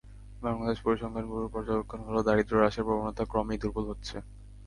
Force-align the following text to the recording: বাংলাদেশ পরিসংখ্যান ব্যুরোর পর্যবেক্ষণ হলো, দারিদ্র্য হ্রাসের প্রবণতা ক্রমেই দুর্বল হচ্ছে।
বাংলাদেশ 0.41 0.77
পরিসংখ্যান 0.81 1.25
ব্যুরোর 1.27 1.53
পর্যবেক্ষণ 1.55 1.99
হলো, 2.07 2.19
দারিদ্র্য 2.23 2.59
হ্রাসের 2.59 2.85
প্রবণতা 2.87 3.23
ক্রমেই 3.25 3.61
দুর্বল 3.61 3.85
হচ্ছে। 3.91 4.15